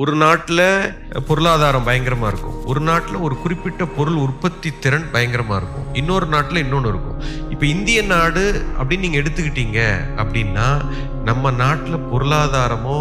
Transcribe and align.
ஒரு 0.00 0.12
நாட்டில் 0.22 0.60
பொருளாதாரம் 1.28 1.86
பயங்கரமா 1.86 2.28
இருக்கும். 2.32 2.54
ஒரு 2.70 2.80
நாட்டில் 2.86 3.24
ஒரு 3.26 3.34
குறிப்பிட்ட 3.40 3.84
பொருள் 3.96 4.16
உற்பத்தி 4.22 4.70
திறன் 4.84 5.04
பயங்கரமா 5.14 5.56
இருக்கும். 5.60 5.88
இன்னொரு 6.00 6.26
நாட்டில் 6.34 6.60
இன்னொன்று 6.62 6.90
இருக்கும். 6.92 7.18
இப்போ 7.52 7.64
இந்திய 7.72 7.98
நாடு 8.12 8.44
அப்படின்னு 8.78 9.04
நீங்கள் 9.06 9.22
எடுத்துக்கிட்டீங்க 9.22 9.80
அப்படின்னா 10.22 10.68
நம்ம 11.28 11.52
நாட்டில் 11.60 12.06
பொருளாதாரமோ 12.12 12.96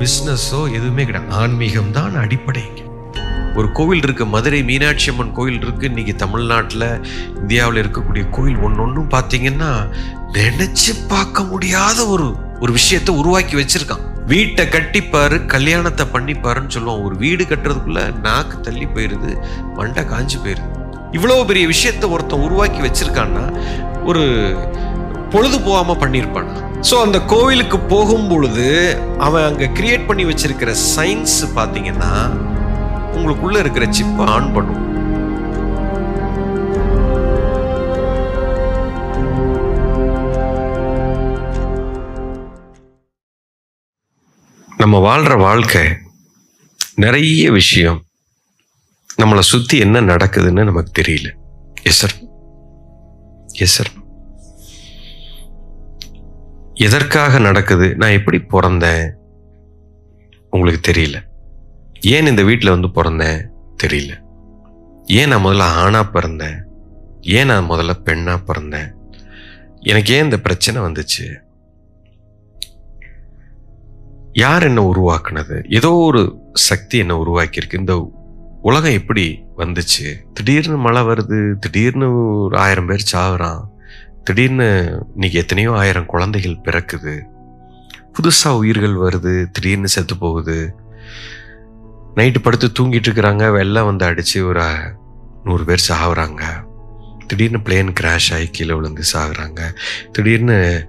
பிஸ்னஸோ 0.00 0.62
எதுவுமே 0.78 1.06
கிடையாது. 1.08 1.34
ஆன்மீகம் 1.42 1.92
தான் 1.98 2.20
அடிப்படைங்க 2.24 2.82
ஒரு 3.58 3.68
கோவில் 3.78 4.04
இருக்கு 4.06 4.26
மதுரை 4.36 4.62
மீனாட்சி 4.70 5.10
அம்மன் 5.12 5.36
கோவில் 5.38 5.62
இருக்கு. 5.66 5.90
இன்னைக்கு 5.92 6.16
தமிழ்நாட்டில் 6.24 6.88
இந்தியாவில் 7.42 7.82
இருக்கக்கூடிய 7.84 8.24
கோவில் 8.36 8.64
ஒன்று 8.68 8.84
ஒன்றும் 8.88 9.14
பார்த்தீங்கன்னா 9.16 9.72
நினைச்சு 10.40 10.94
பார்க்க 11.14 11.50
முடியாத 11.52 11.98
ஒரு 12.16 12.28
ஒரு 12.64 12.72
விஷயத்தை 12.80 13.12
உருவாக்கி 13.22 13.56
வச்சிருக்கான். 13.62 14.06
வீட்டை 14.30 14.64
கட்டிப்பாரு 14.74 15.36
கல்யாணத்தை 15.54 16.04
பண்ணிப்பாருன்னு 16.14 16.74
சொல்லுவோம். 16.76 17.02
ஒரு 17.06 17.14
வீடு 17.24 17.42
கட்டுறதுக்குள்ள 17.50 18.02
நாக்கு 18.24 18.56
தள்ளி 18.66 18.86
போயிருது 18.94 19.30
மண்டை 19.78 20.02
காஞ்சு 20.12 20.38
போயிருது. 20.44 20.70
இவ்வளவு 21.16 21.46
பெரிய 21.50 21.66
விஷயத்தை 21.72 22.06
ஒருத்தன் 22.14 22.44
உருவாக்கி 22.46 22.80
வச்சிருக்கான்னா 22.86 23.44
ஒரு 24.10 24.24
பொழுது 25.34 25.56
போகாம 25.66 25.96
பண்ணியிருப்பான்? 26.02 26.50
ஸோ 26.88 26.94
அந்த 27.04 27.18
கோவிலுக்கு 27.32 27.78
போகும் 27.92 28.26
பொழுது 28.32 28.66
அவன் 29.26 29.46
அங்கே 29.50 29.68
கிரியேட் 29.78 30.08
பண்ணி 30.08 30.24
வச்சிருக்கிற 30.30 30.72
சயின்ஸ் 30.94 31.38
பார்த்தீங்கன்னா 31.58 32.12
உங்களுக்குள்ள 33.16 33.56
இருக்கிற 33.64 33.86
சிப்பை 33.98 34.26
ஆன் 34.34 34.52
பண்ணும். 34.56 34.82
நம்ம 44.96 45.44
வாழ்க்கை 45.44 45.82
நிறைய 46.94 47.50
விஷயம் 47.50 48.04
நம்மளை 49.22 49.38
சுற்றி 49.38 49.78
என்ன 49.78 50.00
நடக்குதுன்னு 50.00 50.64
நமக்கு 50.64 51.02
தெரியல. 51.02 51.34
எஸ் 51.82 51.96
சார் 51.96 52.14
எஸ் 53.46 53.74
சார் 53.74 53.90
எதற்காக 56.74 57.38
நடக்குது? 57.38 57.96
நான் 57.96 58.10
எப்படி 58.10 58.38
பிறந்தேன்? 58.38 59.12
உங்களுக்கு 60.50 60.92
தெரியல. 60.92 61.22
ஏன் 62.00 62.26
இந்த 62.26 62.42
வீட்டில் 62.42 62.70
வந்து 62.70 62.88
பிறந்தேன்? 62.88 63.46
தெரியல. 63.82 64.20
ஏன் 65.04 65.28
நான் 65.28 65.44
முதல்ல 65.44 65.60
ஆணாக 65.60 66.20
பிறந்தேன்? 66.20 66.62
ஏன் 67.20 67.46
நான் 67.46 67.70
முதல்ல 67.70 67.92
பெண்ணாக 67.92 68.52
பிறந்தேன்? 68.52 68.92
எனக்கு 69.80 70.14
ஏன் 70.14 70.24
இந்த 70.24 70.38
பிரச்சனை 70.38 70.82
வந்துச்சு? 70.82 71.44
யார் 74.36 74.62
என்ன 74.62 74.92
உருவாக்குனது? 74.94 75.74
ஏதோ 75.74 75.92
ஒரு 75.92 76.38
சக்தி 76.52 76.98
என்ன 76.98 77.14
உருவாக்கியிருக்கு. 77.16 77.78
இந்த 77.78 78.12
உலகம் 78.62 78.92
எப்படி 78.92 79.44
வந்துச்சு? 79.56 80.14
திடீர்னு 80.32 80.76
மழை 80.76 81.02
வருது 81.02 81.52
திடீர்னு 81.52 82.38
ஒரு 82.38 82.58
ஆயிரம் 82.58 82.86
பேர் 82.86 83.10
சாகுறான் 83.12 83.60
திடீர்னு 84.24 84.98
இன்னைக்கு 85.12 85.38
எத்தனையோ 85.38 85.72
ஆயிரம் 85.72 86.06
குழந்தைகள் 86.06 86.60
பிறக்குது 86.64 87.22
புதுசாக 88.12 88.56
உயிர்கள் 88.56 88.94
வருது 88.94 89.46
திடீர்னு 89.50 89.88
செத்து 89.88 90.16
போகுது. 90.16 90.74
நைட்டு 92.14 92.36
படுத்து 92.42 92.72
தூங்கிட்டு 92.78 93.08
இருக்கிறாங்க 93.08 93.52
வெள்ளம் 93.52 93.84
வந்து 93.84 94.04
அடித்து 94.04 94.46
ஒரு 94.46 94.62
நூறு 95.44 95.64
பேர் 95.64 95.86
சாகுறாங்க. 95.88 96.42
திடீர்னு 97.26 97.58
பிளேன் 97.58 97.94
கிராஷ் 98.00 98.34
ஆகி 98.34 98.48
கீழே 98.52 98.72
விழுந்து 98.72 99.02
சாகுறாங்க. 99.12 99.60
திடீர்னு 100.12 100.88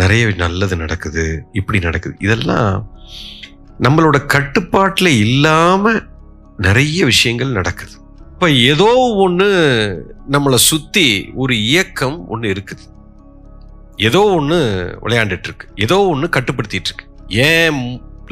நிறைய 0.00 0.32
நல்லது 0.44 0.76
நடக்குது 0.82 1.24
இப்படி 1.52 1.78
நடக்குது. 1.86 2.16
இதெல்லாம் 2.26 2.72
நம்மளோட 3.86 4.18
கட்டுப்பாட்டில் 4.34 5.12
இல்லாமல் 5.24 6.00
நிறைய 6.66 6.98
விஷயங்கள் 7.12 7.56
நடக்குது. 7.58 7.94
இப்போ 8.32 8.48
ஏதோ 8.70 8.90
ஒன்று 9.24 9.48
நம்மளை 10.34 10.58
சுற்றி 10.70 11.06
ஒரு 11.42 11.54
இயக்கம் 11.68 12.18
ஒன்று 12.28 12.48
இருக்குது. 12.54 12.84
ஏதோ 14.08 14.22
ஒன்று 14.38 14.58
விளையாண்டுட்டு 15.04 15.48
இருக்கு 15.48 15.68
ஏதோ 15.84 15.98
ஒன்று 16.12 16.28
கட்டுப்படுத்திட்டு 16.36 16.90
இருக்கு 16.90 17.06
ஏன் 17.46 17.80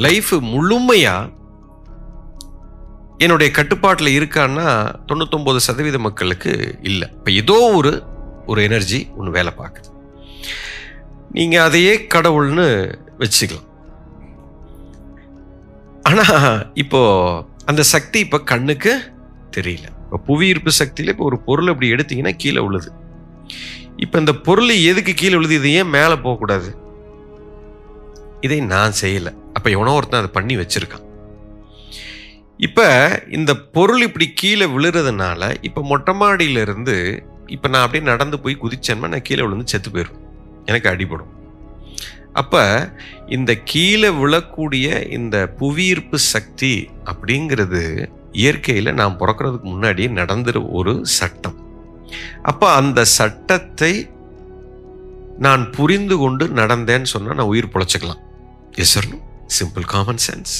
லைஃப் 0.06 0.34
முழுமையாக 0.52 1.30
என்னுடைய 3.24 3.48
கட்டுப்பாட்டில் 3.58 4.16
இருக்கான்னா 4.18 4.68
தொண்ணூத்தொம்பது 5.08 5.58
சதவீத 5.66 5.98
மக்களுக்கு 6.06 6.52
இல்லை. 6.90 7.08
இப்போ 7.18 7.30
ஏதோ 7.42 7.58
ஒரு 7.78 7.92
ஒரு 8.52 8.60
எனர்ஜி 8.68 9.00
ஒன்று 9.18 9.36
வேலை 9.36 9.52
பார்க்குது. 9.60 9.88
நீங்கள் 11.36 11.64
அதையே 11.68 11.94
கடவுள்னு 12.14 12.66
வச்சுக்கலாம். 13.22 13.68
ஆனால் 16.08 16.48
இப்போ 16.82 17.00
அந்த 17.70 17.82
சக்தி 17.94 18.18
இப்போ 18.26 18.38
கண்ணுக்கு 18.52 18.92
தெரியல. 19.56 19.86
இப்போ 20.04 20.18
புவியீர்ப்பு 20.28 20.72
சக்தியில் 20.80 21.12
இப்போ 21.12 21.24
ஒரு 21.30 21.38
பொருள் 21.46 21.70
அப்படி 21.72 21.88
எடுத்தீங்கன்னா 21.94 22.32
கீழே 22.42 22.60
உழுது 22.68 22.90
இப்போ 24.04 24.16
இந்த 24.22 24.32
பொருள் 24.46 24.72
எதுக்கு 24.90 25.12
கீழே 25.20 25.34
உழுது 25.38 25.54
இது 25.60 25.70
ஏன் 25.80 25.92
மேலே 25.96 26.16
போகக்கூடாது 26.24 26.70
இதை 28.46 28.58
நான் 28.74 28.98
செய்யலை. 29.02 29.32
அப்போ 29.56 29.68
எவனோ 29.76 29.94
ஒருத்தன் 29.98 30.22
அதை 30.22 30.30
பண்ணி 30.38 30.54
வச்சிருக்கான். 30.60 31.04
இப்போ 32.66 32.86
இந்த 33.36 33.52
பொருள் 33.76 34.02
இப்படி 34.08 34.26
கீழே 34.40 34.66
விழுறதுனால 34.74 35.40
இப்போ 35.68 35.80
மொட்டை 35.92 36.12
மாடியில 36.20 36.64
இருந்து 36.66 36.96
இப்போ 37.54 37.66
நான் 37.72 37.84
அப்படியே 37.84 38.04
நடந்து 38.12 38.36
போய் 38.44 38.62
குதிச்சேன்னா 38.64 39.10
நான் 39.14 39.26
கீழே 39.28 39.42
விழுந்து 39.44 39.72
செத்து 39.72 39.90
போயிடும் 39.94 40.20
எனக்கு 40.66 40.90
அடிபடும். 40.92 41.32
அப்போ 42.40 42.62
இந்த 43.36 43.52
கீழே 43.70 44.10
விழக்கூடிய 44.22 44.86
இந்த 45.16 45.36
புவியீர்ப்பு 45.60 46.18
சக்தி 46.32 46.74
அப்படிங்கிறது 47.10 47.82
இயற்கையில் 48.42 48.96
நான் 49.00 49.18
பிறக்கிறதுக்கு 49.20 49.68
முன்னாடி 49.74 50.04
நடந்துரு 50.20 50.60
ஒரு 50.78 50.94
சட்டம். 51.18 51.58
அப்போ 52.50 52.66
அந்த 52.80 53.00
சட்டத்தை 53.18 53.92
நான் 55.44 55.62
புரிந்து 55.76 56.16
கொண்டு 56.22 56.44
நடந்தேன்னு 56.60 57.12
சொன்னால் 57.12 57.38
நான் 57.38 57.52
உயிர் 57.52 57.72
பொழைச்சிக்கலாம். 57.74 58.22
எஸ் 58.82 58.98
சிம்பிள் 59.58 59.86
காமன் 59.94 60.22
சென்ஸ் 60.26 60.54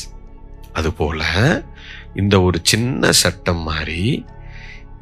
அதுபோல் 0.72 1.22
இந்த 2.20 2.34
ஒரு 2.47 2.59
சின்ன 2.70 3.12
சட்டம் 3.22 3.62
மாதிரி 3.69 4.00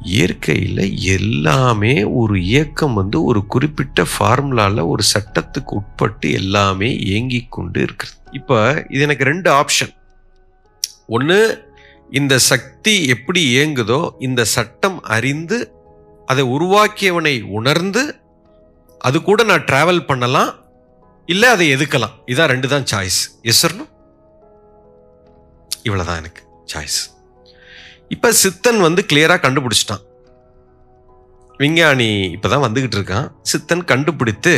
இயற்கையில் 0.03 0.99
எல்லாமே 1.01 2.03
ஒரு 2.03 2.43
இயக்கம் 2.43 2.93
வந்து 2.93 3.23
ஒரு 3.23 3.45
குறிப்பிட்ட 3.45 4.05
ஃபார்முலாவில் 4.19 4.87
ஒரு 4.87 5.03
சட்டத்துக்கு 5.13 5.69
உட்பட்டு 5.69 6.31
எல்லாமே 6.31 6.99
இயங்கி 6.99 7.45
கொண்டு 7.49 7.81
இருக்கிறது. 7.81 8.17
இப்போ 8.31 8.85
இது 8.89 9.01
எனக்கு 9.01 9.23
ரெண்டு 9.23 9.51
ஆப்ஷன் 9.51 9.93
ஒன்று 11.07 11.69
இந்த 12.09 12.39
சக்தி 12.39 13.07
எப்படி 13.07 13.57
இயங்குதோ 13.57 14.15
இந்த 14.19 14.45
சட்டம் 14.45 15.01
அறிந்து 15.01 15.73
அதை 16.25 16.43
உருவாக்கியவனை 16.43 17.41
உணர்ந்து 17.41 18.21
அது 18.97 19.21
கூட 19.21 19.43
நான் 19.43 19.63
ட்ராவல் 19.63 20.05
பண்ணலாம் 20.05 20.61
இல்லை 21.25 21.49
அதை 21.49 21.75
எதுக்கலாம். 21.75 22.15
இதான் 22.25 22.47
ரெண்டு 22.47 22.67
தான் 22.67 22.83
சாய்ஸ் 22.83 23.29
எஸ் 23.41 23.65
இவ்வளோதான் 25.85 26.17
எனக்கு 26.17 26.41
சாய்ஸ் 26.65 27.12
இப்போ 28.11 28.29
சித்தன் 28.43 28.79
வந்து 28.87 29.01
கிளியராக 29.09 29.41
கண்டுபிடிச்சிட்டான். 29.45 30.03
விஞ்ஞானி 31.61 32.07
இப்போ 32.35 32.47
தான் 32.49 32.63
வந்துக்கிட்டு 32.65 32.97
இருக்கான். 32.99 33.27
சித்தன் 33.51 33.83
கண்டுபிடித்து 33.91 34.53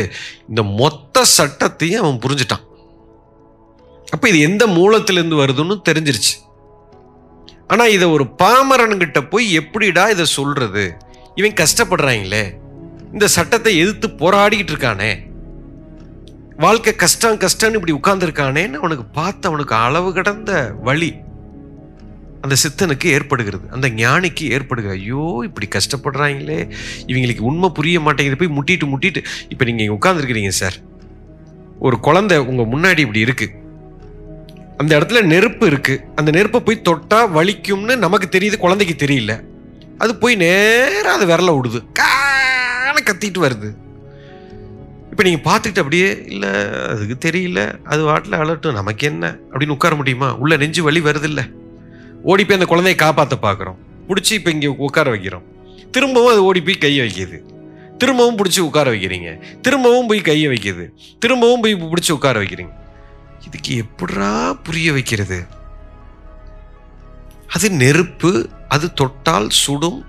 இந்த 0.48 0.62
மொத்த 0.80 1.24
சட்டத்தையும் 1.36 2.02
அவன் 2.02 2.22
புரிஞ்சுட்டான். 2.24 2.64
அப்போ 4.14 4.26
இது 4.30 4.38
எந்த 4.48 4.64
மூலத்திலேருந்து 4.78 5.40
வருதுன்னு 5.42 5.76
தெரிஞ்சிருச்சு. 5.88 6.34
ஆனால் 7.72 7.92
இதை 7.96 8.06
ஒரு 8.16 8.24
பாமரன்கிட்ட 8.40 9.20
போய் 9.32 9.46
எப்படிடா 9.60 10.04
இதை 10.14 10.24
சொல்கிறது 10.36 10.84
இவன் 11.40 11.58
கஷ்டப்படுறாங்களே. 11.62 12.44
இந்த 13.14 13.26
சட்டத்தை 13.36 13.72
எதிர்த்து 13.82 14.08
போராடிக்கிட்டு 14.22 14.72
இருக்கானே. 14.74 15.12
வாழ்க்கை 16.64 16.92
கஷ்டம் 17.02 17.40
கஷ்டம்னு 17.44 17.78
இப்படி 17.78 17.96
உட்கார்ந்துருக்கானேன்னு 17.98 18.80
அவனுக்கு 18.82 19.04
பார்த்து 19.18 19.48
அவனுக்கு 19.50 19.74
அளவு 19.86 20.10
கடந்த 20.18 20.52
வழி. 20.88 21.10
அந்த 22.46 22.56
சித்தனுக்கு 22.62 23.06
ஏற்படுகிறது. 23.16 23.68
அந்த 23.70 23.88
ஞானிக்கு 23.88 24.46
ஏற்படுகிறது. 24.56 25.00
ஐயோ 25.00 25.26
இப்படி 25.44 25.68
கஷ்டப்படுறாங்களே. 25.76 26.60
இவங்களுக்கு 27.06 27.46
உண்மை 27.50 27.70
புரிய 27.74 28.00
மாட்டேங்குது. 28.00 28.40
போய் 28.42 28.56
முட்டிட்டு 28.58 28.86
முட்டிட்டு. 28.92 29.22
இப்போ 29.48 29.64
நீங்கள் 29.64 29.86
இங்கே 29.86 29.98
உட்காந்துருக்கிறீங்க 29.98 30.54
சார் 30.62 30.78
ஒரு 31.78 31.96
குழந்தை 32.00 32.36
உங்கள் 32.38 32.72
முன்னாடி 32.74 32.98
இப்படி 32.98 33.22
இருக்குது 33.24 33.64
அந்த 34.80 34.92
இடத்துல 34.98 35.22
நெருப்பு 35.22 35.64
இருக்குது 35.70 36.02
அந்த 36.14 36.30
நெருப்பை 36.30 36.60
போய் 36.60 36.82
தொட்டால் 36.82 37.32
வலிக்கும்னு 37.32 37.94
நமக்கு 37.96 38.38
தெரியுது 38.38 38.56
குழந்தைக்கு 38.56 39.06
தெரியல. 39.06 39.34
அது 39.98 40.16
போய் 40.16 40.34
நேராக 40.34 41.12
அது 41.12 41.26
விரல 41.26 41.52
விடுது. 41.56 41.80
கான 41.92 42.94
கத்திட்டு 43.08 43.40
வருது. 43.46 43.68
இப்போ 45.10 45.22
நீங்கள் 45.28 45.46
பார்த்துக்கிட்டு 45.48 45.82
அப்படியே 45.84 46.08
இல்லை 46.26 46.50
அதுக்கு 46.92 47.30
தெரியல. 47.30 47.60
அது 47.84 48.02
வாட்டில் 48.08 48.40
அலட்டும். 48.42 48.78
நமக்கு 48.80 49.06
என்ன? 49.06 49.36
அப்படின்னு 49.52 49.76
உட்கார 49.78 49.94
முடியுமா? 49.94 50.34
உள்ள 50.34 50.56
நெஞ்சு 50.56 50.82
வலி 50.82 51.00
வருது 51.00 51.22
இல்லை 51.22 51.44
ஓடி 52.30 52.44
போய் 52.44 52.58
அந்த 52.58 52.68
குழந்தையை 52.68 52.94
காப்பாற்ற 52.94 53.36
பார்க்குறோம். 53.42 53.78
பிடிச்சி 54.08 54.32
இப்போ 54.32 54.50
இங்கே 54.50 54.66
உட்கார 54.66 55.10
வைக்கிறோம். 55.14 55.44
திரும்பவும் 55.90 56.32
அது 56.32 56.44
ஓடி 56.44 56.62
போய் 56.62 56.82
கையை 56.84 57.02
வைக்கிது. 57.06 57.38
திரும்பவும் 57.98 58.38
பிடிச்சி 58.38 58.60
உட்கார 58.60 58.90
வைக்கிறீங்க. 58.90 59.30
திரும்பவும் 59.60 60.06
போய் 60.06 60.20
கையை 60.20 60.48
வைக்கிது. 60.48 60.84
திரும்பவும் 61.18 61.60
போய் 61.60 61.74
பிடிச்சி 61.74 62.12
உட்கார 62.12 62.40
வைக்கிறீங்க. 62.40 62.74
இதுக்கு 63.46 63.72
எப்படா 63.82 64.30
புரிய 64.62 64.92
வைக்கிறது? 64.92 65.46
அது 67.54 67.70
நெருப்பு 67.70 68.48
அது 68.68 68.92
தொட்டால் 68.92 69.50
சுடும். 69.50 70.04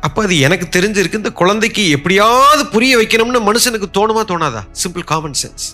அப்போ 0.00 0.22
அது 0.22 0.38
எனக்கு 0.38 0.66
தெரிஞ்சிருக்கு 0.78 1.20
இந்த 1.22 1.32
குழந்தைக்கு 1.32 1.82
எப்படியாவது 1.90 2.66
புரிய 2.66 2.98
வைக்கணும்னு 2.98 3.40
மனுஷனுக்கு 3.50 3.88
தோணுமா 3.98 4.22
தோணாதா? 4.24 4.62
சிம்பிள் 4.82 5.04
காமன் 5.04 5.38
சென்ஸ் 5.42 5.66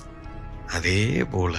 அதே 0.72 1.24
போல 1.30 1.56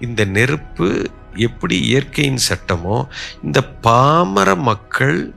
இந்த 0.00 0.24
நெருப்பு 0.24 0.88
எப்படி 1.34 1.80
இயற்கையின் 1.80 2.38
சட்டமோ 2.48 3.06
இந்த 3.42 3.64
பாமர 3.64 4.54
மக்கள் 4.54 5.34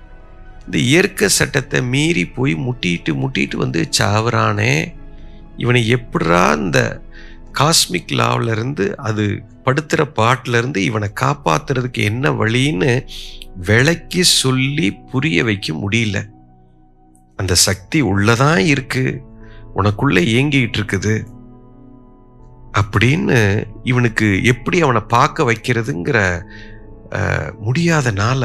இந்த 0.66 0.78
இயற்கை 0.78 1.30
சட்டத்தை 1.30 1.82
மீறி 1.82 2.28
போய் 2.28 2.56
முட்டிட்டு 2.56 3.14
முட்டிட்டு 3.14 3.56
வந்து 3.56 3.90
சாவுறானே 3.98 4.94
இவனை 5.58 5.96
எப்படிரா 5.96 6.58
இந்த 6.58 7.02
காஸ்மிக் 7.54 8.16
லாவிலேருந்து 8.16 8.96
அது 8.96 9.44
படுத்துகிற 9.64 10.12
பாட்டிலேருந்து 10.16 10.78
இவனை 10.78 11.10
காப்பாத்துறதுக்கு 11.22 12.02
என்ன 12.04 12.32
வழின்னு 12.32 13.08
விளக்கி 13.56 14.24
சொல்லி 14.24 14.94
புரிய 14.94 15.44
வைக்க 15.44 15.74
முடியல. 15.74 16.30
அந்த 17.36 17.56
சக்தி 17.56 18.02
உள்ளதான் 18.02 18.60
இருக்குது 18.74 19.22
உனக்குள்ளே 19.76 20.22
இயங்கிட்டு 20.34 20.78
இருக்குது. 20.80 21.28
அப்படின்னு 22.80 23.38
இவனுக்கு 23.84 24.28
எப்படி 24.44 24.78
அவனை 24.82 25.02
பார்க்க 25.16 25.48
வைக்கிறதுங்கிற 25.50 26.20
முடியாதனால 27.66 28.44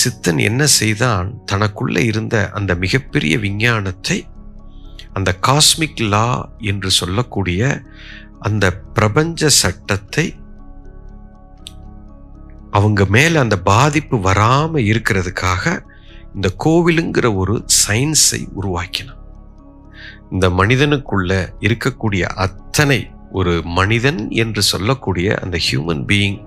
சித்தன் 0.00 0.40
என்ன 0.48 0.62
செய்தான்? 0.78 1.28
தனக்குள்ளே 1.52 2.02
இருந்த 2.04 2.36
அந்த 2.58 2.72
மிகப்பெரிய 2.74 3.34
விஞ்ஞானத்தை 3.38 4.18
அந்த 5.12 5.30
காஸ்மிக் 5.46 6.02
லா 6.12 6.26
என்று 6.70 6.90
சொல்லக்கூடிய 6.90 7.60
அந்த 8.38 8.64
பிரபஞ்ச 8.96 9.48
சட்டத்தை 9.60 10.26
அவங்க 12.70 13.02
மேலே 13.14 13.36
அந்த 13.36 13.56
பாதிப்பு 13.70 14.16
வராமல் 14.20 14.88
இருக்கிறதுக்காக 14.90 15.64
இந்த 16.34 16.48
கோவிலுங்கிற 16.64 17.26
ஒரு 17.34 17.54
சயின்ஸை 17.80 18.40
உருவாக்கினான். 18.58 19.22
இந்த 20.30 20.46
மனிதனுக்குள்ள 20.58 21.32
இருக்கக்கூடிய 21.66 22.24
அத்தனை 22.44 22.98
ஒரு 23.32 23.62
மனிதன் 23.62 24.30
என்று 24.30 24.62
சொல்லக்கூடிய 24.62 25.38
அந்த 25.40 25.56
ஹியூமன் 25.70 26.04
பீயிங் 26.08 26.38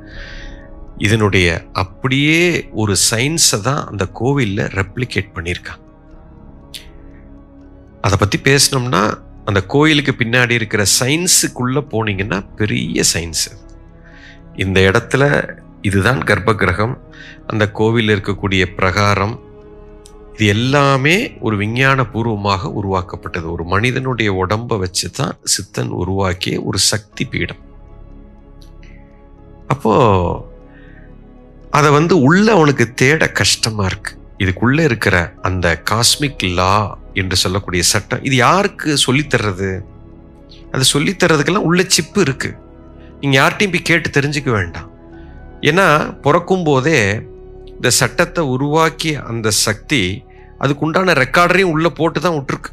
இதனுடைய 0.98 1.48
அப்படியே 1.74 2.42
ஒரு 2.72 2.96
சயின்ஸை 3.12 3.62
தான் 3.62 3.86
அந்த 3.86 4.10
கோவிலில் 4.14 4.68
ரெப்ளிகேட் 4.74 5.34
பண்ணியிருக்காங்க 5.34 5.80
அதை 8.02 8.18
பற்றி 8.18 8.38
பேசினோம்னா 8.44 9.02
அந்த 9.46 9.60
கோயிலுக்கு 9.66 10.14
பின்னாடி 10.16 10.52
இருக்கிற 10.52 10.86
சயின்ஸுக்குள்ளே 11.00 11.82
போனீங்கன்னா 11.92 12.40
பெரிய 12.56 13.04
சயின்ஸு 13.14 13.52
இந்த 14.56 14.80
இடத்துல 14.82 15.24
இதுதான் 15.82 16.22
கர்ப்பகிரகம் 16.24 16.96
அந்த 17.48 17.72
கோவிலில் 17.72 18.14
இருக்கக்கூடிய 18.16 18.64
பிரகாரம் 18.76 19.36
இது 20.34 20.46
எல்லாமே 20.46 21.38
ஒரு 21.40 21.58
விஞ்ஞான 21.58 22.06
பூர்வமாக 22.06 22.72
உருவாக்கப்பட்டது. 22.72 23.52
ஒரு 23.52 23.64
மனிதனுடைய 23.64 24.34
உடம்பை 24.34 24.78
வச்சு 24.78 25.10
தான் 25.10 25.38
சித்தன் 25.44 25.88
உருவாக்கிய 25.88 26.62
ஒரு 26.62 26.78
சக்தி 26.78 27.26
பீடம். 27.26 27.58
அப்போ 29.68 30.50
அதை 31.72 31.92
வந்து 31.92 32.22
உள்ள 32.22 32.52
அவனுக்கு 32.52 32.94
தேட 32.94 33.32
கஷ்டமா 33.32 33.86
இருக்கு. 33.86 34.20
இதுக்குள்ள 34.38 34.84
இருக்கிற 34.84 35.34
அந்த 35.42 35.82
காஸ்மிக் 35.92 36.54
லா 36.54 36.98
என்று 37.14 37.36
சொல்லக்கூடிய 37.36 37.84
சட்டம் 37.84 38.24
இது 38.24 38.36
யாருக்கு 38.36 38.98
சொல்லித் 38.98 39.34
தர்றது? 39.34 39.82
அது 40.72 40.84
சொல்லித் 40.84 41.24
தர்றதுக்கெல்லாம் 41.24 41.56
உள்ள 41.56 41.84
சிப்பு 41.88 42.22
இருக்கு. 42.22 42.56
நீங்க 43.22 43.40
யார்ட்டையும் 43.40 43.72
போய் 43.72 43.82
கேட்டு 43.82 44.10
தெரிஞ்சுக்க 44.10 44.50
வேண்டாம். 44.50 44.90
ஏன்னா 45.62 46.16
பிறக்கும் 46.20 46.64
போதே 46.64 47.22
இந்த 47.82 47.94
சட்டத்தை 47.96 48.44
உருவாக்கிய 48.46 49.22
அந்த 49.22 49.52
சக்தி 49.52 50.24
அதுக்குண்டான 50.60 51.14
ரெக்கார்டரையும் 51.22 51.72
உள்ள 51.76 51.90
போட்டு 51.90 52.20
தான் 52.22 52.34
விட்டுருக்கு. 52.34 52.72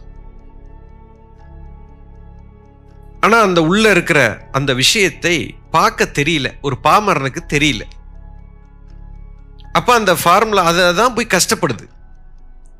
ஆனா 3.20 3.40
அந்த 3.40 3.62
உள்ள 3.62 3.90
இருக்கிற 3.90 4.48
அந்த 4.52 4.74
விஷயத்தை 4.74 5.54
பார்க்க 5.70 6.08
தெரியல. 6.12 6.48
ஒரு 6.62 6.76
பாமரனுக்கு 6.84 7.42
தெரியல. 7.48 7.80
அப்ப 9.72 9.94
அந்த 9.94 10.14
ஃபார்முலா 10.22 10.62
அதை 10.62 10.94
தான் 10.94 11.14
போய் 11.14 11.32
கஷ்டப்படுது. 11.34 11.86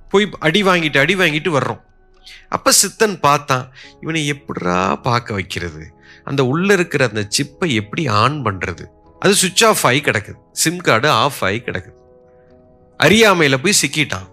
போய் 0.09 0.29
அடி 0.39 0.63
வாங்கிட்டு 0.63 0.99
அடி 0.99 1.17
வாங்கிட்டு 1.17 1.53
வர்றோம். 1.57 1.81
அப்ப 2.49 2.73
சித்தன் 2.73 3.21
பார்த்தான் 3.21 3.73
இவனை 4.01 4.33
எப்படிரா 4.33 5.01
பார்க்க 5.01 5.35
வைக்கிறது? 5.35 5.95
அந்த 6.25 6.45
உள்ள 6.47 6.73
இருக்கிற 6.73 7.07
அந்த 7.07 7.29
சிப்பை 7.39 7.71
எப்படி 7.73 8.07
ஆன் 8.07 8.43
பண்றது? 8.43 8.87
அது 9.19 9.35
சுவிட்ச் 9.35 9.65
ஆஃப் 9.65 9.87
ஆகி 9.87 10.01
கிடக்குது. 10.01 10.37
சிம் 10.53 10.79
கார்டு 10.79 11.11
ஆஃப் 11.11 11.41
ஆகி 11.41 11.63
கிடக்குது. 11.65 11.97
அறியாமையில 13.05 13.57
போய் 13.63 13.81
சிக்கிட்டான். 13.83 14.29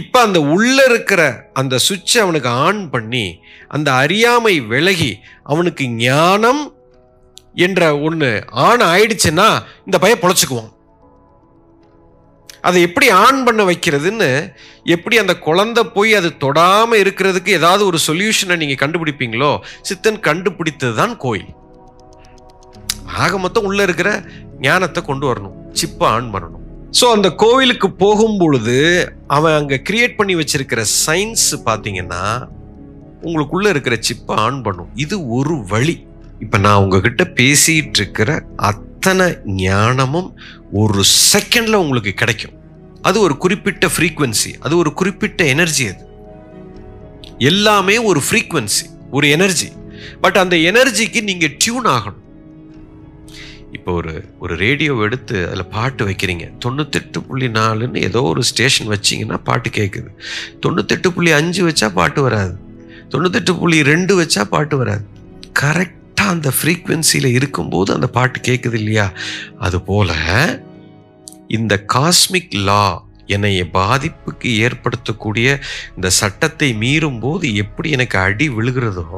இப்ப 0.00 0.20
அந்த 0.26 0.38
உள்ள 0.54 0.76
இருக்கிற 0.90 1.22
அந்த 1.60 1.74
சுவிட்சை 1.86 2.18
அவனுக்கு 2.24 2.48
ஆன் 2.66 2.82
பண்ணி 2.90 3.24
அந்த 3.68 3.88
அறியாமை 4.02 4.54
விலகி 4.72 5.12
அவனுக்கு 5.52 5.84
ஞானம் 6.04 6.62
என்ற 7.66 7.80
ஒன்று 8.06 8.30
ஆன் 8.66 8.84
ஆயிடுச்சுன்னா 8.92 9.48
இந்த 9.86 9.96
பைய 10.02 10.14
பொழைச்சுக்குவான். 10.20 10.70
அதை 12.68 12.78
எப்படி 12.86 13.06
ஆன் 13.24 13.40
பண்ண 13.46 13.62
வைக்கிறதுன்னு 13.64 14.28
எப்படி 14.94 15.16
அந்த 15.18 15.34
குழந்தை 15.46 15.82
போய் 15.96 16.12
அது 16.14 16.28
தொடாமல் 16.44 17.00
இருக்கிறதுக்கு 17.02 17.50
ஏதாவது 17.58 17.82
ஒரு 17.86 17.98
சொல்யூஷனை 18.06 18.56
நீங்கள் 18.62 18.82
கண்டுபிடிப்பீங்களோ 18.82 19.52
சித்தன் 19.88 20.20
கண்டுபிடித்தது 20.28 20.94
தான் 20.94 21.14
கோயில். 21.16 21.50
ஆக 23.24 23.38
மொத்தம் 23.38 23.66
உள்ளே 23.70 23.82
இருக்கிற 23.82 24.10
ஞானத்தை 24.66 25.02
கொண்டு 25.04 25.26
வரணும். 25.30 25.56
சிப்பை 25.80 26.06
ஆன் 26.16 26.32
பண்ணணும். 26.34 26.61
ஸோ 26.98 27.04
அந்த 27.16 27.28
கோவிலுக்கு 27.42 27.88
போகும் 28.02 28.38
பொழுது 28.40 28.78
அவன் 29.36 29.54
அங்கே 29.58 29.76
கிரியேட் 29.88 30.18
பண்ணி 30.18 30.34
வச்சிருக்கிற 30.40 30.80
சயின்ஸ் 31.04 31.46
பார்த்தீங்கன்னா 31.68 32.24
உங்களுக்குள்ளே 33.26 33.70
இருக்கிற 33.74 33.96
சிப்பை 34.08 34.34
ஆன் 34.44 34.58
பண்ணும். 34.66 34.90
இது 35.04 35.16
ஒரு 35.38 35.54
வழி. 35.72 35.96
இப்போ 36.44 36.58
நான் 36.64 36.80
உங்ககிட்ட 36.84 37.22
பேசிகிட்டு 37.40 37.98
இருக்கிற 38.00 38.30
அத்தனை 38.70 39.26
ஞானமும் 39.62 40.30
ஒரு 40.82 41.02
செகண்டில் 41.30 41.80
உங்களுக்கு 41.82 42.12
கிடைக்கும். 42.22 42.56
அது 43.08 43.18
ஒரு 43.26 43.34
குறிப்பிட்ட 43.44 43.86
ஃப்ரீக்குவென்சி 43.94 44.50
அது 44.64 44.74
ஒரு 44.82 44.92
குறிப்பிட்ட 45.00 45.44
எனர்ஜி 45.54 45.86
அது. 45.92 46.04
எல்லாமே 47.50 47.96
ஒரு 48.10 48.22
ஃப்ரீக்குவன்சி 48.26 48.84
ஒரு 49.18 49.28
எனர்ஜி 49.36 49.70
பட் 50.24 50.38
அந்த 50.42 50.56
எனர்ஜிக்கு 50.70 51.22
நீங்கள் 51.30 51.56
டியூன் 51.62 51.88
ஆகணும். 51.96 52.21
இப்போ 53.76 53.90
ஒரு 54.00 54.12
ஒரு 54.44 54.54
ரேடியோ 54.62 54.92
எடுத்து 55.04 55.36
அதில் 55.50 55.70
பாட்டு 55.76 56.02
வைக்கிறீங்க. 56.08 56.46
தொண்ணூத்தெட்டு 56.64 57.18
புள்ளி 57.28 57.48
நாலுன்னு 57.58 57.98
ஏதோ 58.08 58.20
ஒரு 58.32 58.42
ஸ்டேஷன் 58.50 58.90
வச்சீங்கன்னா 58.94 59.38
பாட்டு 59.48 59.68
கேட்குது 59.78 60.10
தொண்ணூத்தெட்டு 60.66 61.08
புள்ளி 61.16 61.30
அஞ்சு 61.40 61.62
வச்சா 61.68 61.88
பாட்டு 61.98 62.22
வராது. 62.22 62.54
தொண்ணூத்தெட்டு 63.12 63.52
புள்ளி 63.60 63.78
ரெண்டு 63.92 64.12
வச்சா 64.20 64.42
பாட்டு 64.54 64.76
வராது. 64.82 65.04
கரெக்டாக 65.60 66.34
அந்த 66.34 66.50
ஃப்ரீக்குவென்சியில் 66.56 67.30
இருக்கும்போது 67.38 67.90
அந்த 67.94 68.08
பாட்டு 68.16 68.38
கேட்குது 68.48 68.78
இல்லையா? 68.82 69.06
அதுபோல் 69.58 70.12
இந்த 71.58 71.74
காஸ்மிக் 71.94 72.54
லா 72.68 72.84
என்னை 73.34 73.50
பாதிப்புக்கு 73.78 74.50
ஏற்படுத்தக்கூடிய 74.66 75.48
இந்த 75.96 76.08
சட்டத்தை 76.20 76.68
மீறும் 76.82 77.20
போது 77.20 77.46
எப்படி 77.64 77.90
எனக்கு 77.96 78.16
அடி 78.18 78.46
விழுகிறதோ 78.58 79.08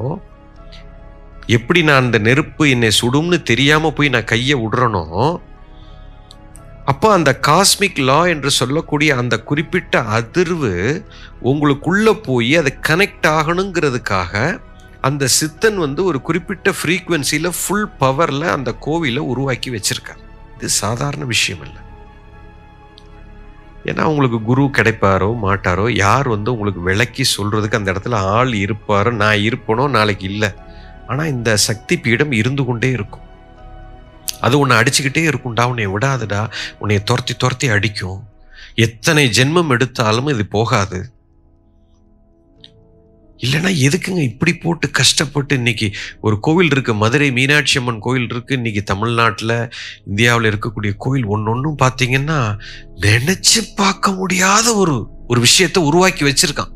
எப்படி 1.46 1.82
நான் 1.82 2.04
அந்த 2.04 2.18
நெருப்பு 2.18 2.64
என்னை 2.74 2.90
சுடும்னு 3.00 3.42
தெரியாமல் 3.42 3.92
போய் 3.96 4.08
நான் 4.08 4.30
கையை 4.32 4.56
விடுறனோ 4.60 5.02
அப்போ 6.90 7.12
அந்த 7.12 7.30
காஸ்மிக் 7.46 8.00
லா 8.08 8.26
என்று 8.26 8.50
சொல்லக்கூடிய 8.50 9.10
அந்த 9.16 9.34
குறிப்பிட்ட 9.42 10.00
அதிர்வு 10.16 10.72
உங்களுக்குள்ளே 11.50 12.12
போய் 12.28 12.56
அது 12.56 12.70
கனெக்ட் 12.88 13.28
ஆகணுங்கிறதுக்காக 13.36 14.60
அந்த 15.00 15.28
சித்தன் 15.38 15.78
வந்து 15.84 16.04
ஒரு 16.04 16.20
குறிப்பிட்ட 16.20 16.72
ஃப்ரீக்குவென்சியில் 16.80 17.56
ஃபுல் 17.60 17.88
பவரில் 17.98 18.46
அந்த 18.56 18.70
கோவிலை 18.86 19.22
உருவாக்கி 19.32 19.70
வச்சுருக்கார். 19.70 20.20
இது 20.56 20.68
சாதாரண 20.68 21.24
விஷயம் 21.24 21.64
இல்லை. 21.66 21.80
ஏன்னா 23.84 24.02
உங்களுக்கு 24.02 24.42
குரு 24.42 24.62
கிடைப்பாரோ 24.62 25.30
மாட்டாரோ 25.46 25.90
யார் 25.90 26.28
வந்து 26.28 26.52
உங்களுக்கு 26.52 26.80
விளக்கி 26.80 27.24
சொல்கிறதுக்கு 27.36 27.80
அந்த 27.80 27.92
இடத்துல 27.92 28.14
ஆள் 28.14 28.52
இருப்பாரோ 28.52 29.10
நான் 29.10 29.44
இருப்பனோ 29.48 29.90
நாளைக்கு 29.90 30.30
இல்லை. 30.30 30.50
ஆனால் 31.08 31.26
இந்த 31.26 31.56
சக்தி 31.56 31.96
பீடம் 31.96 32.32
இருந்து 32.32 32.64
கொண்டே 32.64 32.90
இருக்கும். 32.90 33.26
அது 34.40 34.58
உன்னை 34.58 34.76
அடிச்சுக்கிட்டே 34.76 35.24
இருக்கும்டா 35.30 35.64
உன்னை 35.64 35.86
விடாதுடா 35.86 36.48
உன்னை 36.78 37.02
துரத்தி 37.02 37.34
துரத்தி 37.34 37.68
அடிக்கும். 37.68 38.20
எத்தனை 38.74 39.28
ஜென்மம் 39.28 39.70
எடுத்தாலும் 39.70 40.26
இது 40.26 40.46
போகாது. 40.46 41.12
இல்லைன்னா 43.40 43.70
எதுக்குங்க 43.86 44.22
இப்படி 44.22 44.52
போட்டு 44.54 44.90
கஷ்டப்பட்டு 44.90 45.54
இன்னைக்கு 45.54 45.92
ஒரு 46.20 46.40
கோவில் 46.40 46.70
இருக்கு 46.70 46.94
மதுரை 46.94 47.32
மீனாட்சி 47.32 47.78
அம்மன் 47.78 47.98
கோவில் 47.98 48.28
இருக்கு 48.30 48.54
இன்னைக்கு 48.54 48.82
தமிழ்நாட்டில் 48.82 49.70
இந்தியாவில் 50.06 50.50
இருக்கக்கூடிய 50.50 50.92
கோவில் 50.96 51.26
ஒன்றும் 51.26 51.80
பார்த்தீங்கன்னா 51.82 52.38
நினச்சி 53.00 53.60
பார்க்க 53.76 54.12
முடியாத 54.12 54.74
ஒரு 54.74 54.94
ஒரு 55.26 55.40
விஷயத்தை 55.40 55.82
உருவாக்கி 55.82 56.24
வச்சிருக்கான். 56.24 56.72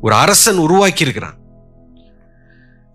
ஒரு 0.00 0.14
அரசன் 0.14 0.58
உருவாக்கி 0.58 1.04
இருக்கிறான் 1.04 1.38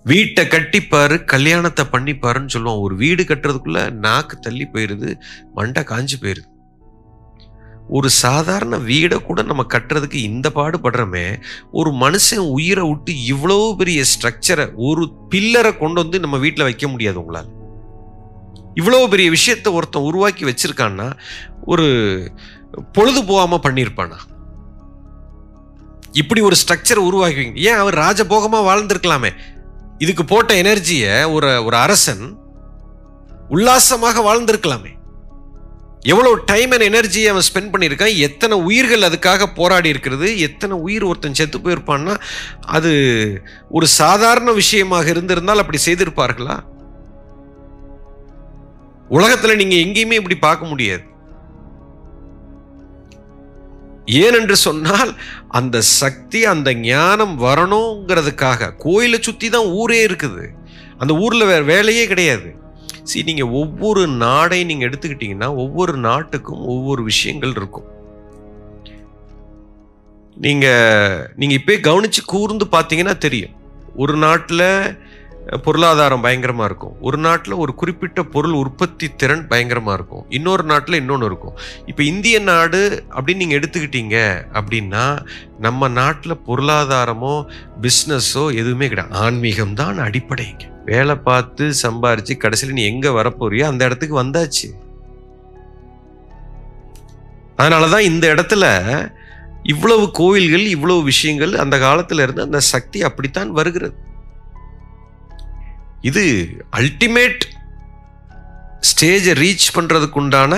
வீட்டை 0.09 0.43
கட்டிப்பாரு 0.53 1.15
கல்யாணத்தை 1.33 1.83
பண்ணிப்பாருன்னு 1.93 2.53
சொல்லுவோம் 2.55 2.83
ஒரு 2.85 2.95
வீடு 3.01 3.23
கட்டுறதுக்குள்ள 3.23 3.81
நாக்கு 4.05 4.35
தள்ளி 4.45 4.65
போயிருது 4.73 5.09
மண்டை 5.57 5.83
காஞ்சு 5.91 6.17
போயிருது. 6.23 6.47
ஒரு 7.97 8.09
சாதாரண 8.23 8.77
வீடை 8.89 9.17
கூட 9.27 9.41
நம்ம 9.49 9.63
கட்டுறதுக்கு 9.73 10.19
இந்த 10.29 10.47
பாடுபடுறோமே 10.57 11.25
ஒரு 11.79 11.91
மனுஷன் 12.03 12.45
உயிரை 12.55 12.83
விட்டு 12.89 13.11
இவ்வளோ 13.33 13.57
பெரிய 13.81 13.99
ஸ்ட்ரக்சரை 14.13 14.65
ஒரு 14.87 15.03
பில்லரை 15.33 15.71
கொண்டு 15.77 16.01
வந்து 16.03 16.19
நம்ம 16.23 16.37
வீட்டில் 16.45 16.67
வைக்க 16.67 16.87
முடியாது 16.93 17.19
உங்களால். 17.21 17.51
இவ்வளோ 18.79 19.01
பெரிய 19.13 19.27
விஷயத்தை 19.37 19.69
ஒருத்தன் 19.77 20.07
உருவாக்கி 20.09 20.45
வச்சிருக்கான்னா 20.49 21.07
ஒரு 21.73 21.85
பொழுது 22.95 23.21
போகாமல் 23.29 23.63
பண்ணியிருப்பானா? 23.65 24.17
இப்படி 26.21 26.41
ஒரு 26.47 26.55
ஸ்ட்ரக்சரை 26.61 27.01
உருவாக்குவீங்க 27.09 27.63
ஏன் 27.69 27.81
அவர் 27.83 28.01
ராஜபோகமாக 28.05 28.67
வாழ்ந்திருக்கலாமே? 28.69 29.31
இதுக்கு 29.97 30.25
போட்ட 30.25 30.53
எனர்ஜியை 30.61 31.31
ஒரு 31.31 31.63
ஒரு 31.63 31.77
அரசன் 31.77 32.23
உல்லாசமாக 33.49 34.21
வாழ்ந்திருக்கலாமே. 34.27 34.91
எவ்வளவு 36.01 36.41
டைம் 36.45 36.71
அண்ட் 36.71 36.81
எனர்ஜியை 36.81 37.27
அவன் 37.27 37.45
ஸ்பெண்ட் 37.47 37.73
பண்ணியிருக்கான் 37.73 38.17
எத்தனை 38.17 38.61
உயிர்கள் 38.61 39.07
அதுக்காக 39.09 39.45
போராடி 39.55 39.89
இருக்கிறது 39.89 40.39
எத்தனை 40.39 40.77
உயிர் 40.77 41.03
ஒருத்தன் 41.03 41.33
செத்து 41.33 41.59
போயிருப்பான்னா 41.59 42.15
அது 42.61 42.91
ஒரு 43.69 43.87
சாதாரண 43.87 44.51
விஷயமாக 44.51 45.09
இருந்திருந்தால் 45.09 45.57
அப்படி 45.57 45.79
செய்திருப்பார்களா? 45.85 46.57
உலகத்தில் 49.09 49.55
நீங்கள் 49.55 49.83
எங்கேயுமே 49.85 50.19
இப்படி 50.21 50.37
பார்க்க 50.37 50.65
முடியாது. 50.65 51.03
ஏனென்று 54.21 54.55
சொன்னால் 54.67 55.11
அந்த 55.59 55.77
சக்தி 55.99 56.39
அந்த 56.53 56.69
ஞானம் 56.89 57.33
வரணுங்கிறதுக்காக 57.45 58.71
கோயிலை 58.85 59.19
சுற்றி 59.27 59.47
தான் 59.55 59.73
ஊரே 59.79 59.99
இருக்குது. 60.07 60.45
அந்த 61.01 61.13
ஊரில் 61.23 61.49
வேறு 61.51 61.65
வேலையே 61.73 62.05
கிடையாது. 62.11 62.49
சரி 63.09 63.23
நீங்கள் 63.29 63.53
ஒவ்வொரு 63.61 64.03
நாடை 64.23 64.59
நீங்கள் 64.69 64.87
எடுத்துக்கிட்டீங்கன்னா 64.89 65.49
ஒவ்வொரு 65.63 65.93
நாட்டுக்கும் 66.07 66.63
ஒவ்வொரு 66.73 67.01
விஷயங்கள் 67.11 67.53
இருக்கும். 67.59 67.89
நீங்கள் 70.45 71.21
நீங்கள் 71.41 71.59
இப்போ 71.59 71.75
கவனித்து 71.89 72.23
கூர்ந்து 72.33 72.65
பார்த்தீங்கன்னா 72.77 73.17
தெரியும். 73.25 73.53
ஒரு 74.03 74.15
நாட்டில் 74.25 74.69
பொருளாதாரம் 75.65 76.23
பயங்கரமா 76.23 76.63
இருக்கும். 76.63 76.95
ஒரு 77.01 77.17
நாட்டில் 77.17 77.53
ஒரு 77.53 77.75
குறிப்பிட்ட 77.75 78.23
பொருள் 78.23 78.51
உற்பத்தி 78.51 79.07
திறன் 79.15 79.43
பயங்கரமா 79.47 79.93
இருக்கும். 79.93 80.25
இன்னொரு 80.29 80.63
நாட்டில் 80.63 80.99
இன்னொன்று 80.99 81.25
இருக்கும். 81.25 81.57
இப்போ 81.85 82.03
இந்திய 82.03 82.39
நாடு 82.39 83.05
அப்படின்னு 83.15 83.35
நீங்கள் 83.35 83.59
எடுத்துக்கிட்டீங்க 83.59 84.45
அப்படின்னா 84.53 85.19
நம்ம 85.59 85.87
நாட்டில் 85.87 86.41
பொருளாதாரமோ 86.47 87.45
பிஸ்னஸோ 87.81 88.43
எதுவுமே 88.55 88.87
கிடையாது. 88.87 89.15
ஆன்மீகம் 89.15 89.73
தான் 89.73 89.99
அடிப்படைங்க 89.99 90.65
வேலை 90.85 91.15
பார்த்து 91.15 91.73
சம்பாரிச்சு 91.83 92.35
கடைசியில் 92.37 92.77
நீ 92.79 92.85
எங்கே 92.85 93.09
வரப்போறியோ 93.09 93.61
அந்த 93.61 93.85
இடத்துக்கு 93.85 94.23
வந்தாச்சு. 94.23 94.67
அதனாலதான் 97.57 98.09
இந்த 98.11 98.25
இடத்துல 98.33 98.65
இவ்வளவு 99.63 100.11
கோயில்கள் 100.11 100.65
இவ்வளவு 100.75 101.03
விஷயங்கள் 101.03 101.53
அந்த 101.55 101.79
காலத்தில் 101.79 102.19
இருந்து 102.19 102.41
அந்த 102.41 102.59
சக்தி 102.59 103.01
அப்படித்தான் 103.01 103.51
வருகிறது. 103.51 103.95
இது 106.01 106.23
அல்டிமேட் 106.79 107.43
ஸ்டேஜை 108.89 109.33
ரீச் 109.43 109.67
பண்ணுறதுக்குண்டான 109.77 110.53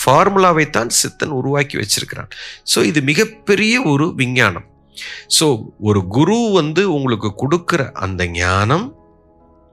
ஃபார்முலாவை 0.00 0.70
தான் 0.70 0.88
சித்தன் 0.88 1.34
உருவாக்கி 1.40 1.76
வச்சிருக்கிறான். 1.80 2.30
ஸோ 2.72 2.78
இது 2.84 3.02
மிகப்பெரிய 3.02 3.82
ஒரு 3.82 4.14
விஞ்ஞானம். 4.20 4.66
ஸோ 5.36 5.46
ஒரு 5.80 6.00
குரு 6.06 6.38
வந்து 6.60 6.82
உங்களுக்கு 6.92 7.30
கொடுக்குற 7.42 7.92
அந்த 7.92 8.26
ஞானம் 8.26 8.96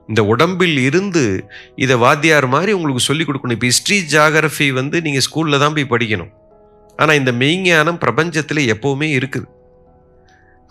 இந்த 0.08 0.24
உடம்பில் 0.24 0.78
இருந்து 0.78 1.46
இதை 1.76 1.96
வாத்தியார் 2.04 2.46
மாதிரி 2.54 2.72
உங்களுக்கு 2.72 3.08
சொல்லிக் 3.08 3.28
கொடுக்கணும். 3.28 3.56
இப்போ 3.56 3.68
ஹிஸ்ட்ரி 3.72 3.98
ஜாகிரஃபி 4.14 4.68
வந்து 4.80 4.96
நீங்கள் 5.00 5.24
ஸ்கூலில் 5.26 5.62
தான் 5.64 5.74
போய் 5.76 5.92
படிக்கணும். 5.94 6.32
ஆனால் 6.98 7.18
இந்த 7.20 7.32
மெய்ஞானம் 7.32 7.98
பிரபஞ்சத்தில் 7.98 8.68
எப்போவுமே 8.74 9.08
இருக்குது. 9.18 9.46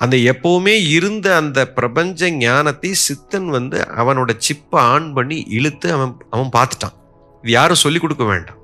அந்த 0.04 0.16
எப்பவுமே 0.32 0.76
இருந்த 0.96 1.28
அந்த 1.42 1.60
பிரபஞ்ச 1.78 2.30
ஞானத்தை 2.44 2.92
சித்தன் 3.08 3.50
வந்து 3.58 3.78
அவனோட 4.02 4.32
சிப்பை 4.48 4.80
ஆன் 4.94 5.14
பண்ணி 5.18 5.38
இழுத்து 5.58 5.88
அவன் 5.98 6.14
அவன் 6.36 6.52
பார்த்துட்டான். 6.58 6.96
இது 7.44 7.52
யாரும் 7.52 7.84
சொல்லிக் 7.84 8.04
கொடுக்க 8.06 8.24
வேண்டாம். 8.24 8.60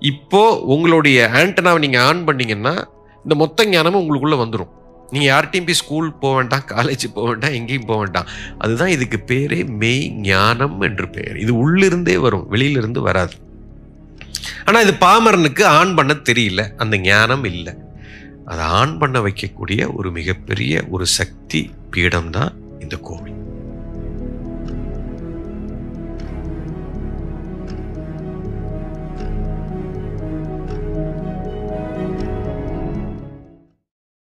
இப்போ 0.00 0.40
உங்களுடைய 0.74 1.18
ஆண்டனாவை 1.40 1.78
நீங்கள் 1.84 2.04
ஆன் 2.08 2.24
பண்ணீங்கன்னா 2.24 2.74
இந்த 3.24 3.34
மொத்த 3.42 3.66
ஞானமும் 3.66 4.00
உங்களுக்குள்ளே 4.02 4.38
வந்துடும் 4.42 4.72
நீங்கள் 5.12 5.30
யார்கிட்டையும் 5.30 5.68
போய் 5.68 5.80
ஸ்கூல் 5.80 6.08
போக 6.22 6.34
வேண்டாம் 6.36 6.64
காலேஜ் 6.74 7.04
போக 7.16 7.26
வேண்டாம் 7.30 7.56
எங்கேயும் 7.58 7.88
போக 7.90 7.98
வேண்டாம். 7.98 8.28
அதுதான் 8.58 8.92
இதுக்கு 8.96 9.18
பேரே 9.30 9.58
மெய் 9.82 10.04
ஞானம் 10.28 10.76
என்று 10.80 11.06
பெயர். 11.16 11.36
இது 11.44 11.52
உள்ளிருந்தே 11.64 12.16
வரும் 12.26 12.46
வெளியிலிருந்து 12.48 13.00
வராது. 13.00 13.34
ஆனால் 14.64 14.82
இது 14.82 14.94
பாமரனுக்கு 15.06 15.64
ஆன் 15.78 15.94
பண்ண 15.94 16.12
தெரியல. 16.30 16.62
அந்த 16.76 16.96
ஞானம் 17.10 17.44
இல்லை. 17.44 17.74
அதை 18.44 18.64
ஆன் 18.64 18.98
பண்ண 18.98 19.20
வைக்கக்கூடிய 19.20 19.94
ஒரு 19.94 20.10
மிகப்பெரிய 20.10 20.84
ஒரு 20.90 21.06
சக்தி 21.06 21.70
பீடம் 21.90 22.30
தான் 22.30 22.52
இந்த 22.78 22.96
கோவில். 22.96 23.43